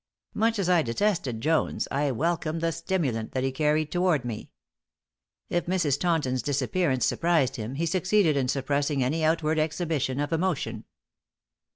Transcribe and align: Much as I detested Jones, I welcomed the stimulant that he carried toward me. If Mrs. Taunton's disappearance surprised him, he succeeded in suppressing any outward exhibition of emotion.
Much 0.33 0.57
as 0.57 0.67
I 0.67 0.81
detested 0.81 1.41
Jones, 1.41 1.87
I 1.91 2.09
welcomed 2.09 2.61
the 2.61 2.71
stimulant 2.71 3.33
that 3.33 3.43
he 3.43 3.51
carried 3.51 3.91
toward 3.91 4.25
me. 4.25 4.49
If 5.47 5.67
Mrs. 5.67 5.99
Taunton's 5.99 6.41
disappearance 6.41 7.05
surprised 7.05 7.57
him, 7.57 7.75
he 7.75 7.85
succeeded 7.85 8.35
in 8.35 8.47
suppressing 8.47 9.03
any 9.03 9.23
outward 9.23 9.59
exhibition 9.59 10.19
of 10.19 10.33
emotion. 10.33 10.85